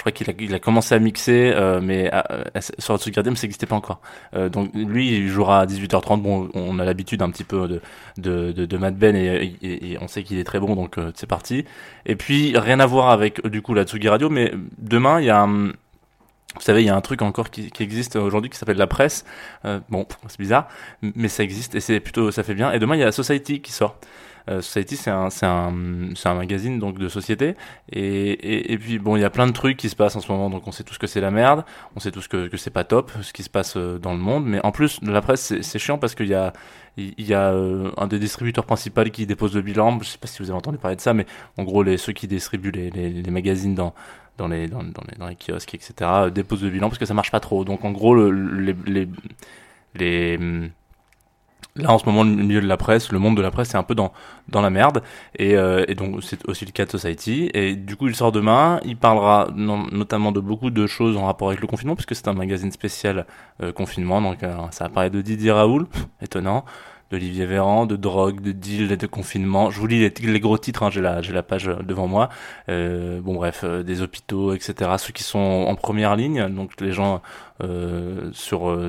Je 0.00 0.02
crois 0.02 0.12
qu'il 0.12 0.54
a, 0.54 0.58
commencé 0.58 0.94
à 0.94 0.98
mixer, 0.98 1.52
euh, 1.54 1.78
mais 1.82 2.08
euh, 2.14 2.22
euh, 2.56 2.60
sur 2.78 2.94
la 2.94 2.98
Tsugi 2.98 3.16
Radio, 3.16 3.32
mais 3.32 3.36
ça 3.36 3.42
n'existait 3.42 3.66
pas 3.66 3.76
encore. 3.76 4.00
Euh, 4.34 4.48
donc 4.48 4.70
lui, 4.74 5.14
il 5.14 5.28
jouera 5.28 5.60
à 5.60 5.66
18h30. 5.66 6.22
Bon, 6.22 6.48
on 6.54 6.78
a 6.78 6.86
l'habitude 6.86 7.20
un 7.20 7.28
petit 7.28 7.44
peu 7.44 7.82
de 8.16 8.76
Matt 8.78 8.96
Ben 8.96 9.14
et, 9.14 9.98
on 10.00 10.08
sait 10.08 10.22
qu'il 10.22 10.38
est 10.38 10.44
très 10.44 10.58
bon, 10.58 10.74
donc 10.74 10.96
c'est 11.14 11.26
parti. 11.26 11.66
Et 12.06 12.16
puis 12.16 12.56
rien 12.56 12.80
à 12.80 12.86
voir 12.86 13.10
avec 13.10 13.46
du 13.46 13.60
coup 13.60 13.74
la 13.74 13.84
Tsugi 13.84 14.08
Radio, 14.08 14.30
mais 14.30 14.54
demain 14.78 15.20
il 15.20 15.26
y 15.26 15.30
a 15.30 15.42
un, 15.42 15.66
vous 15.66 16.60
savez, 16.60 16.80
il 16.80 16.86
y 16.86 16.90
a 16.90 16.96
un 16.96 17.02
truc 17.02 17.20
encore 17.20 17.50
qui, 17.50 17.70
existe 17.78 18.16
aujourd'hui 18.16 18.48
qui 18.48 18.56
s'appelle 18.56 18.78
la 18.78 18.86
presse. 18.86 19.26
Bon, 19.90 20.06
c'est 20.28 20.40
bizarre, 20.40 20.66
mais 21.02 21.28
ça 21.28 21.42
existe 21.42 21.74
et 21.74 21.80
c'est 21.80 22.00
plutôt, 22.00 22.30
ça 22.30 22.42
fait 22.42 22.54
bien. 22.54 22.72
Et 22.72 22.78
demain, 22.78 22.96
il 22.96 23.00
y 23.00 23.04
a 23.04 23.12
Society 23.12 23.60
qui 23.60 23.72
sort. 23.72 23.96
Euh, 24.50 24.60
Society, 24.62 24.96
c'est 24.96 25.10
un, 25.10 25.28
un, 25.42 26.12
un 26.24 26.34
magazine 26.34 26.78
donc 26.78 26.98
de 26.98 27.08
société. 27.08 27.54
Et, 27.92 28.72
et, 28.72 28.78
puis 28.78 28.98
bon, 28.98 29.16
il 29.16 29.20
y 29.20 29.24
a 29.24 29.30
plein 29.30 29.46
de 29.46 29.52
trucs 29.52 29.76
qui 29.76 29.88
se 29.88 29.96
passent 29.96 30.16
en 30.16 30.20
ce 30.20 30.30
moment. 30.30 30.50
Donc 30.50 30.66
on 30.66 30.72
sait 30.72 30.82
tous 30.82 30.98
que 30.98 31.06
c'est 31.06 31.20
la 31.20 31.30
merde, 31.30 31.64
on 31.94 32.00
sait 32.00 32.10
tous 32.10 32.26
que, 32.26 32.48
que 32.48 32.56
c'est 32.56 32.70
pas 32.70 32.84
top 32.84 33.12
ce 33.22 33.32
qui 33.32 33.42
se 33.42 33.50
passe 33.50 33.76
euh, 33.76 33.98
dans 33.98 34.12
le 34.12 34.18
monde. 34.18 34.46
Mais 34.46 34.60
en 34.64 34.72
plus 34.72 35.00
la 35.02 35.20
presse, 35.20 35.54
c'est, 35.60 35.78
chiant 35.78 35.98
parce 35.98 36.14
qu'il 36.14 36.28
y 36.28 36.34
a, 36.34 36.52
il 36.96 37.26
y 37.26 37.34
a 37.34 37.52
euh, 37.52 37.90
un 37.96 38.08
des 38.08 38.18
distributeurs 38.18 38.66
principaux 38.66 39.04
qui 39.04 39.26
dépose 39.26 39.54
le 39.54 39.62
bilan. 39.62 39.98
Je 40.00 40.08
sais 40.08 40.18
pas 40.18 40.26
si 40.26 40.42
vous 40.42 40.50
avez 40.50 40.58
entendu 40.58 40.78
parler 40.78 40.96
de 40.96 41.00
ça, 41.00 41.14
mais 41.14 41.26
en 41.56 41.62
gros, 41.62 41.82
les 41.82 41.96
ceux 41.96 42.12
qui 42.12 42.26
distribuent 42.26 42.72
les, 42.72 42.90
les, 42.90 43.30
magazines 43.30 43.74
dans 43.74 43.94
dans 44.38 44.48
les, 44.48 44.68
dans, 44.68 44.82
les, 44.82 44.90
dans 45.18 45.28
les 45.28 45.36
kiosques, 45.36 45.74
etc., 45.74 46.10
déposent 46.32 46.62
le 46.64 46.70
bilan 46.70 46.88
parce 46.88 46.98
que 46.98 47.04
ça 47.04 47.14
marche 47.14 47.30
pas 47.30 47.40
trop. 47.40 47.64
Donc 47.64 47.84
en 47.84 47.92
gros, 47.92 48.14
le, 48.14 48.30
les, 48.86 49.08
les, 49.94 50.38
là 51.80 51.92
en 51.92 51.98
ce 51.98 52.06
moment, 52.06 52.24
le 52.24 52.30
milieu 52.30 52.60
de 52.60 52.66
la 52.66 52.76
presse, 52.76 53.12
le 53.12 53.18
monde 53.18 53.36
de 53.36 53.42
la 53.42 53.50
presse, 53.50 53.68
c'est 53.70 53.76
un 53.76 53.82
peu 53.82 53.94
dans, 53.94 54.12
dans 54.48 54.60
la 54.60 54.70
merde. 54.70 55.02
Et, 55.36 55.56
euh, 55.56 55.84
et 55.88 55.94
donc 55.94 56.22
c'est 56.22 56.46
aussi 56.48 56.64
le 56.64 56.72
cas 56.72 56.86
de 56.86 56.90
Society. 56.90 57.50
Et 57.54 57.74
du 57.74 57.96
coup, 57.96 58.08
il 58.08 58.14
sort 58.14 58.32
demain. 58.32 58.80
Il 58.84 58.96
parlera 58.96 59.48
notamment 59.54 60.32
de 60.32 60.40
beaucoup 60.40 60.70
de 60.70 60.86
choses 60.86 61.16
en 61.16 61.26
rapport 61.26 61.48
avec 61.48 61.60
le 61.60 61.66
confinement, 61.66 61.94
puisque 61.94 62.14
c'est 62.14 62.28
un 62.28 62.32
magazine 62.32 62.72
spécial 62.72 63.26
euh, 63.62 63.72
confinement. 63.72 64.20
Donc 64.20 64.42
euh, 64.42 64.56
ça 64.70 64.88
parler 64.88 65.10
de 65.10 65.20
Didier 65.20 65.52
Raoul, 65.52 65.86
étonnant 66.22 66.64
d'Olivier 67.10 67.44
Véran, 67.44 67.86
de 67.86 67.96
drogue, 67.96 68.40
de 68.40 68.52
deal, 68.52 68.96
de 68.96 69.06
confinement. 69.06 69.70
Je 69.70 69.80
vous 69.80 69.86
lis 69.86 70.10
les, 70.22 70.40
gros 70.40 70.58
titres, 70.58 70.84
hein, 70.84 70.90
j'ai 70.90 71.00
la, 71.00 71.20
la 71.20 71.42
page 71.42 71.66
devant 71.84 72.06
moi. 72.06 72.28
Euh, 72.68 73.20
bon 73.20 73.34
bref, 73.34 73.62
euh, 73.64 73.82
des 73.82 74.00
hôpitaux, 74.00 74.54
etc. 74.54 74.92
Ceux 74.98 75.12
qui 75.12 75.24
sont 75.24 75.38
en 75.68 75.74
première 75.74 76.14
ligne, 76.14 76.48
donc 76.48 76.80
les 76.80 76.92
gens 76.92 77.20
euh, 77.62 78.30
sur, 78.32 78.70
euh, 78.70 78.88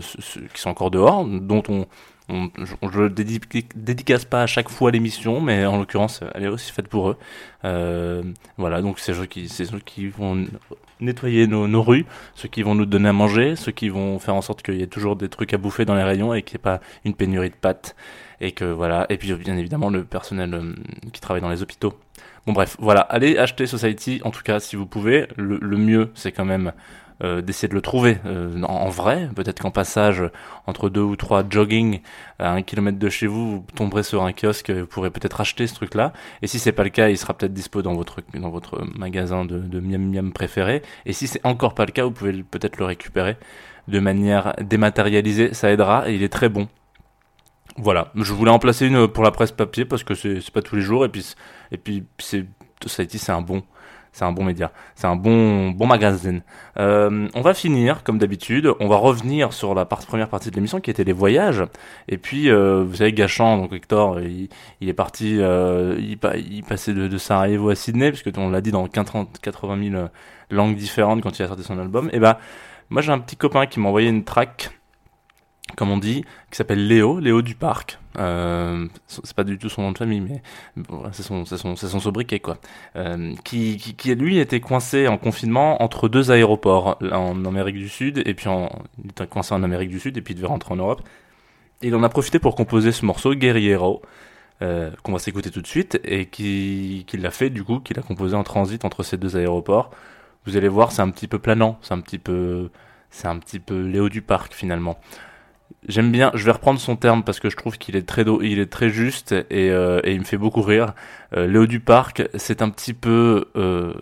qui 0.54 0.62
sont 0.62 0.70
encore 0.70 0.92
dehors, 0.92 1.26
dont 1.26 1.64
on, 1.68 1.88
on 2.32 2.50
je, 2.58 2.74
je 2.82 3.02
dédi- 3.08 3.66
dédicace 3.76 4.26
pas 4.26 4.44
à 4.44 4.48
chaque 4.48 4.70
fois 4.70 4.92
l'émission, 4.92 5.42
mais 5.42 5.66
en 5.66 5.78
l'occurrence, 5.78 6.22
elle 6.34 6.44
est 6.44 6.48
aussi 6.48 6.72
faite 6.72 6.88
pour 6.88 7.10
eux. 7.10 7.18
Euh, 7.66 8.24
voilà, 8.58 8.82
donc 8.82 9.00
c'est 9.00 9.14
ceux 9.14 9.26
qui, 9.26 10.08
vont 10.08 10.46
nettoyer 11.00 11.48
nos, 11.48 11.84
rues, 11.84 12.06
ceux 12.36 12.48
qui 12.48 12.64
vont 12.64 12.76
nous 12.76 12.86
donner 12.86 13.10
à 13.10 13.14
manger, 13.14 13.56
ceux 13.56 13.72
qui 13.72 13.90
vont 13.90 14.18
faire 14.20 14.36
en 14.36 14.42
sorte 14.42 14.62
qu'il 14.64 14.76
y 14.76 14.82
ait 14.82 14.88
toujours 14.88 15.16
des 15.16 15.30
trucs 15.30 15.54
à 15.54 15.58
bouffer 15.58 15.86
dans 15.86 15.96
les 15.96 16.04
rayons 16.04 16.34
et 16.34 16.42
qu'il 16.42 16.56
n'y 16.58 16.62
ait 16.62 16.64
pas 16.64 16.82
une 17.06 17.14
pénurie 17.14 17.50
de 17.50 17.56
pâtes. 17.56 17.96
Et 18.44 18.54
que 18.54 18.66
voilà. 18.66 19.06
Et 19.10 19.18
puis 19.18 19.32
bien 19.34 19.56
évidemment 19.56 19.90
le 19.90 20.04
personnel 20.04 20.54
euh, 20.56 20.74
qui 21.14 21.22
travaille 21.22 21.44
dans 21.44 21.50
les 21.50 21.62
hôpitaux. 21.62 21.94
Bon 22.48 22.54
bref 22.54 22.76
voilà. 22.80 23.02
Allez 23.02 23.38
acheter 23.38 23.68
Society. 23.68 24.20
En 24.24 24.32
tout 24.32 24.42
cas 24.42 24.60
si 24.60 24.76
vous 24.76 24.88
pouvez 24.88 25.28
le 25.38 25.78
mieux 25.78 26.10
c'est 26.16 26.32
quand 26.32 26.46
même 26.46 26.72
euh, 27.24 27.42
d'essayer 27.42 27.68
de 27.68 27.74
le 27.76 27.82
trouver 27.82 28.18
euh, 28.26 28.64
en, 28.64 28.90
vrai. 28.90 29.30
Peut-être 29.36 29.62
qu'en 29.62 29.72
passage 29.72 30.24
entre 30.66 30.90
deux 30.90 31.02
ou 31.02 31.16
trois 31.16 31.44
jogging 31.48 32.02
à 32.40 32.52
un 32.52 32.64
kilomètre 32.64 32.98
de 32.98 33.10
chez 33.10 33.28
vous 33.28 33.52
vous 33.52 33.66
tomberez 33.76 34.04
sur 34.04 34.24
un 34.24 34.34
kiosque 34.34 34.72
vous 34.72 34.88
pourrez 34.88 35.12
peut-être 35.12 35.40
acheter 35.40 35.68
ce 35.68 35.76
truc 35.76 35.94
là 35.94 36.14
et 36.42 36.48
si 36.48 36.58
c'est 36.58 36.72
pas 36.72 36.84
le 36.84 36.90
cas 36.90 37.10
il 37.10 37.18
sera 37.18 37.36
peut-être 37.36 37.54
dispo 37.54 37.84
dans 37.84 37.94
votre 37.94 38.22
dans 38.34 38.50
votre 38.50 38.84
magasin 38.98 39.46
de, 39.46 39.80
miam 39.80 40.12
miam 40.12 40.34
préféré. 40.34 40.82
Et 41.06 41.14
si 41.14 41.28
c'est 41.28 41.46
encore 41.46 41.76
pas 41.76 41.86
le 41.86 41.92
cas 41.92 42.04
vous 42.06 42.12
pouvez 42.12 42.44
peut-être 42.44 42.78
le 42.78 42.86
récupérer 42.86 43.38
de 43.88 44.00
manière 44.00 44.56
dématérialisée. 44.62 45.54
Ça 45.54 45.72
aidera 45.72 46.10
et 46.10 46.16
il 46.16 46.24
est 46.24 46.30
très 46.30 46.50
bon. 46.50 46.68
Voilà, 47.78 48.12
je 48.16 48.34
voulais 48.34 48.52
en 48.52 48.60
placer 48.60 48.88
une 48.88 49.08
pour 49.08 49.24
la 49.24 49.32
presse 49.32 49.52
papier 49.52 49.86
parce 49.86 50.04
que 50.04 50.14
c'est 50.16 50.52
pas 50.52 50.62
tous 50.62 50.76
les 50.76 50.82
jours 50.82 51.06
et 51.06 51.10
puis 51.10 51.36
et 51.72 51.78
puis 51.78 52.04
c'est 52.18 52.46
Society 52.84 53.20
c'est 53.20 53.32
un 53.32 53.42
bon 53.42 53.64
c'est 54.12 54.26
un 54.26 54.32
bon 54.32 54.44
média, 54.44 54.72
c'est 54.96 55.08
un 55.08 55.16
bon 55.16 55.72
bon 55.72 55.88
magazine. 55.88 56.42
Euh, 56.78 57.28
on 57.34 57.42
va 57.42 57.54
finir 57.54 58.04
comme 58.04 58.18
d'habitude, 58.18 58.70
on 58.80 58.88
va 58.88 58.98
revenir 58.98 59.54
sur 59.54 59.74
la 59.74 59.86
première 59.86 60.28
partie 60.28 60.50
de 60.52 60.56
l'émission 60.56 60.82
qui 60.82 60.92
était 60.92 61.04
les 61.04 61.14
voyages. 61.14 61.64
Et 62.10 62.18
puis 62.18 62.50
euh, 62.50 62.84
vous 62.84 62.96
savez 62.96 63.14
Gachan 63.14 63.58
donc 63.58 63.74
Hector 63.74 64.20
il, 64.20 64.50
est 64.82 64.94
parti 64.94 65.38
euh, 65.40 65.96
il, 66.00 66.18
il 66.52 66.64
passait 66.64 66.94
de, 66.94 67.08
de 67.08 67.18
Sarajevo 67.18 67.70
à 67.70 67.76
Sydney 67.76 68.12
puisque 68.12 68.38
on 68.38 68.50
l'a 68.50 68.62
dit 68.62 68.72
dans 68.72 68.88
80 68.88 69.28
80 69.42 69.92
000 69.92 70.08
langues 70.50 70.76
différentes 70.76 71.22
quand 71.22 71.40
il 71.40 71.44
a 71.44 71.48
sorti 71.48 71.64
son 71.64 71.80
album. 71.80 72.10
Et 72.12 72.20
ben 72.20 72.38
moi 72.90 73.02
j'ai 73.02 73.12
un 73.12 73.20
petit 73.20 73.38
copain 73.38 73.66
qui 73.66 73.80
m'a 73.80 73.88
envoyé 73.88 74.10
une 74.10 74.24
track 74.26 74.72
comme 75.78 75.92
on 75.92 75.98
dit, 75.98 76.26
qui 76.50 76.58
s'appelle 76.58 76.88
Léo, 76.88 77.20
Léo 77.20 77.42
du 77.42 77.56
Parc. 77.56 77.98
Euh, 78.18 78.88
c'est 79.08 79.34
pas 79.34 79.46
du 79.46 79.58
tout 79.58 79.70
son 79.70 79.84
nom 79.84 79.92
de 79.94 79.98
famille, 79.98 80.20
mais 80.20 80.42
bon, 80.76 81.04
c'est 81.14 81.24
son, 81.24 81.46
son, 81.46 81.76
son 81.76 82.00
sobriquet 82.00 82.40
quoi. 82.40 82.58
Euh, 82.98 83.34
qui, 83.46 83.78
qui, 83.78 84.16
lui 84.16 84.38
était 84.40 84.60
coincé 84.60 85.08
en 85.08 85.18
confinement 85.18 85.82
entre 85.82 86.10
deux 86.10 86.30
aéroports, 86.30 86.98
l'un 87.00 87.18
en 87.18 87.46
Amérique 87.46 87.78
du 87.78 87.88
Sud 87.88 88.22
et 88.26 88.34
puis 88.34 88.50
en, 88.50 88.70
il 89.04 89.12
était 89.12 89.28
coincé 89.28 89.54
en 89.54 89.64
Amérique 89.64 89.90
du 89.90 90.00
Sud 90.00 90.18
et 90.18 90.22
puis 90.22 90.34
il 90.34 90.38
devait 90.38 90.48
rentrer 90.48 90.74
en 90.74 90.78
Europe. 90.78 91.02
Il 91.82 91.96
en 91.96 92.04
a 92.04 92.10
profité 92.10 92.38
pour 92.40 92.56
composer 92.56 92.92
ce 92.92 93.06
morceau 93.06 93.34
Guerriero. 93.34 94.02
euh, 94.62 94.92
qu'on 95.04 95.14
va 95.14 95.20
s'écouter 95.20 95.50
tout 95.52 95.62
de 95.62 95.68
suite 95.68 96.00
et 96.04 96.28
qui, 96.28 97.04
qui 97.08 97.18
l'a 97.18 97.32
fait 97.32 97.50
du 97.50 97.64
coup, 97.64 97.80
qu'il 97.80 97.98
a 98.00 98.02
composé 98.04 98.36
en 98.36 98.44
transit 98.44 98.84
entre 98.86 99.04
ces 99.04 99.18
deux 99.18 99.36
aéroports. 99.38 99.92
Vous 100.46 100.58
allez 100.58 100.68
voir, 100.68 100.92
c'est 100.92 101.02
un 101.02 101.10
petit 101.10 101.28
peu 101.28 101.40
planant, 101.40 101.78
c'est 101.82 101.94
un 101.94 102.02
petit 102.02 102.20
peu, 102.20 102.70
c'est 103.10 103.28
un 103.28 103.38
petit 103.40 103.60
peu 103.60 103.82
Léo 103.82 104.10
du 104.10 104.22
Parc 104.22 104.54
finalement. 104.54 105.00
J'aime 105.88 106.12
bien, 106.12 106.32
je 106.36 106.46
vais 106.46 106.52
reprendre 106.52 106.80
son 106.80 106.96
terme 106.96 107.24
parce 107.24 107.40
que 107.40 107.50
je 107.50 107.56
trouve 107.56 107.80
qu'il 107.80 107.96
est 107.96 108.08
très 108.08 108.24
il 108.44 108.60
est 108.60 108.72
très 108.72 108.90
juste 108.90 109.32
et, 109.32 109.72
euh, 109.72 110.00
et 110.04 110.14
il 110.14 110.20
me 110.20 110.26
fait 110.26 110.38
beaucoup 110.38 110.62
rire. 110.62 110.94
Euh, 111.36 111.48
Léo 111.48 111.66
du 111.66 111.80
Parc, 111.80 112.24
c'est 112.36 112.62
un 112.62 112.70
petit 112.70 112.94
peu 112.94 113.50
euh, 113.56 113.94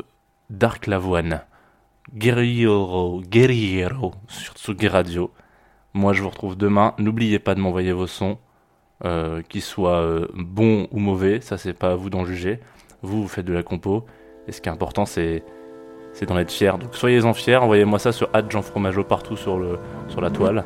Dark 0.49 0.87
Lavoine. 0.87 1.41
Guerriero, 2.13 3.21
Guerriero 3.21 4.13
sur 4.27 4.55
Tsugi 4.55 4.89
Radio. 4.89 5.31
Moi, 5.93 6.11
je 6.11 6.21
vous 6.21 6.29
retrouve 6.29 6.57
demain. 6.57 6.95
N'oubliez 6.97 7.39
pas 7.39 7.55
de 7.55 7.61
m'envoyer 7.61 7.93
vos 7.93 8.07
sons, 8.07 8.39
euh, 9.05 9.41
qu'ils 9.47 9.61
soient 9.61 10.27
bons 10.35 10.87
ou 10.91 10.99
mauvais. 10.99 11.39
Ça, 11.39 11.57
c'est 11.57 11.73
pas 11.73 11.91
à 11.91 11.95
vous 11.95 12.09
d'en 12.09 12.25
juger. 12.25 12.59
Vous, 13.03 13.21
vous 13.21 13.27
faites 13.27 13.45
de 13.45 13.53
la 13.53 13.63
compo. 13.63 14.05
Et 14.47 14.51
ce 14.51 14.59
qui 14.59 14.67
est 14.67 14.71
important, 14.71 15.05
c'est 15.05 15.43
c'est 16.11 16.25
d'en 16.25 16.37
être 16.37 16.51
fier. 16.51 16.77
Donc, 16.77 16.95
soyez-en 16.95 17.33
fiers. 17.33 17.57
Envoyez-moi 17.57 17.99
ça 17.99 18.11
sur 18.11 18.29
Jean 18.49 18.63
Fromageau 18.63 19.03
partout 19.03 19.37
sur, 19.37 19.57
le, 19.59 19.79
sur 20.09 20.19
la 20.19 20.31
toile. 20.31 20.65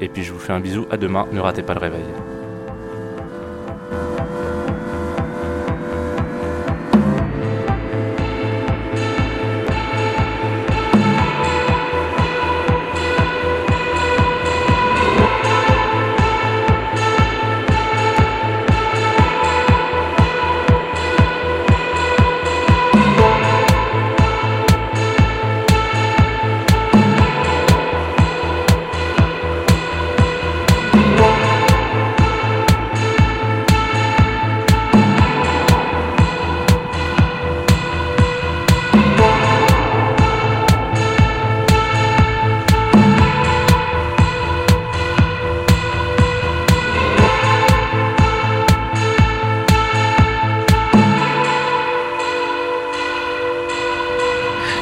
Et 0.00 0.08
puis, 0.08 0.22
je 0.22 0.32
vous 0.32 0.38
fais 0.38 0.52
un 0.52 0.60
bisou. 0.60 0.86
À 0.90 0.96
demain. 0.96 1.26
Ne 1.32 1.40
ratez 1.40 1.62
pas 1.62 1.74
le 1.74 1.80
réveil. 1.80 2.04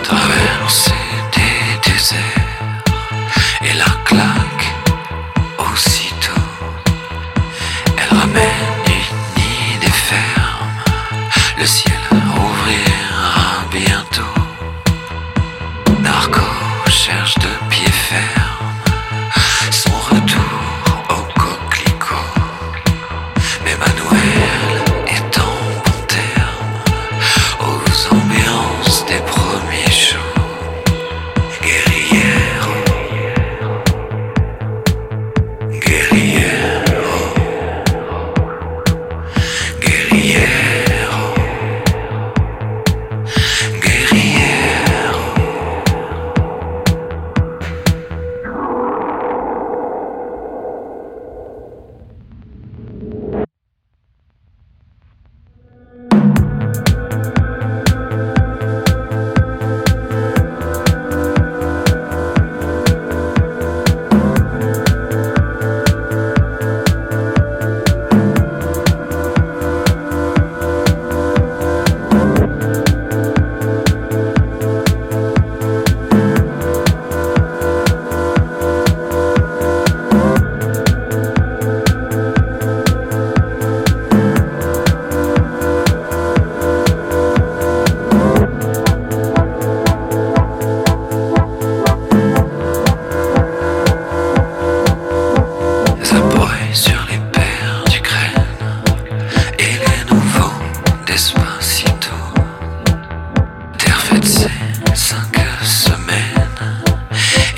Traverser 0.08 0.90
des 1.34 1.90
déserts. 1.90 2.18
Et 3.62 3.74
la 3.76 3.97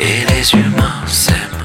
et 0.00 0.24
les 0.32 0.54
humains 0.54 1.06
s'aiment 1.06 1.59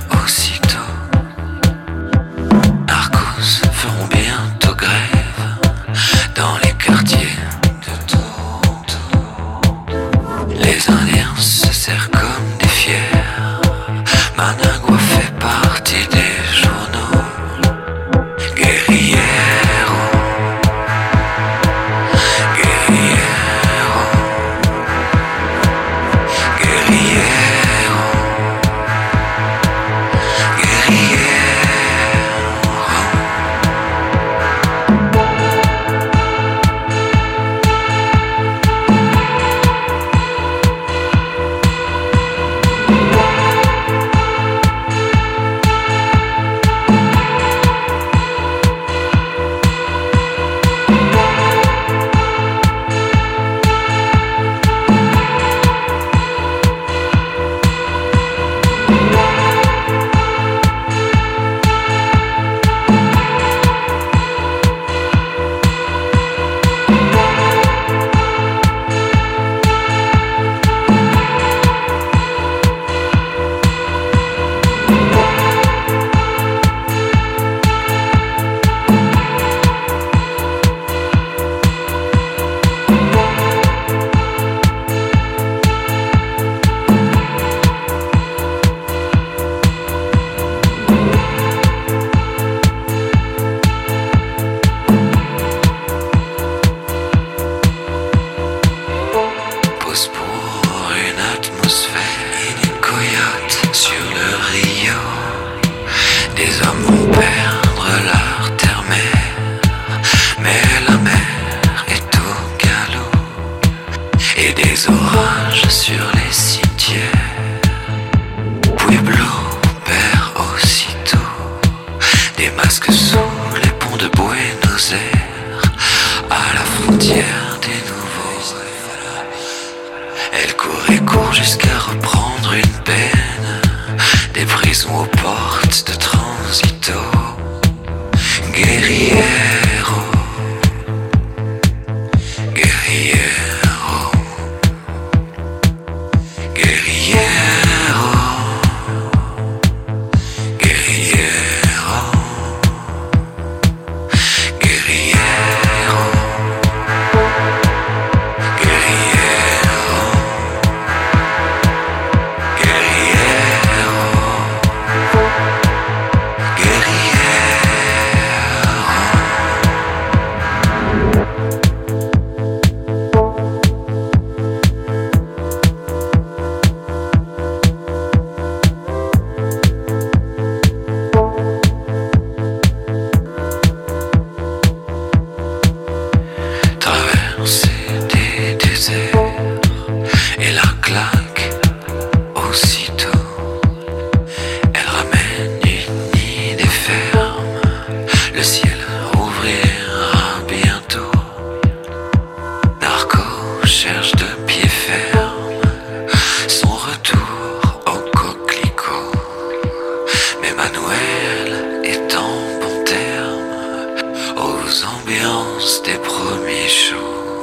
des 215.86 215.98
premiers 216.00 216.68
shows. 216.68 217.36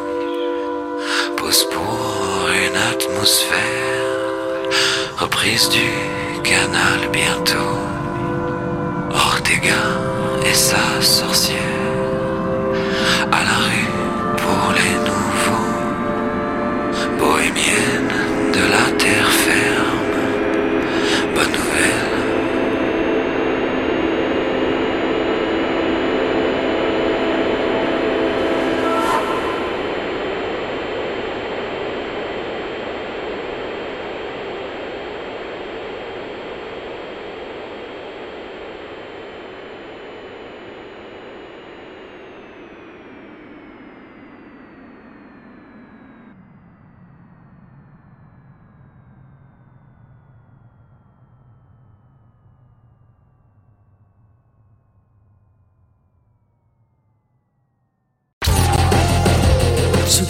Pose 1.36 1.64
pour 1.70 2.48
une 2.48 2.76
atmosphère, 2.76 4.68
reprise 5.18 5.68
du 5.68 5.90
canal 6.42 7.00
bientôt. 7.12 7.78
Ortega 9.10 9.84
et 10.48 10.54
sa 10.54 11.00
sorcière, 11.00 11.71